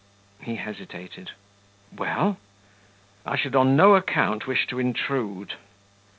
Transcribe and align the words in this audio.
He 0.41 0.55
hesitated. 0.55 1.29
"Well?" 1.95 2.37
"I 3.23 3.35
should 3.35 3.55
on 3.55 3.75
no 3.75 3.93
account 3.93 4.47
wish 4.47 4.65
to 4.65 4.79
intrude." 4.79 5.53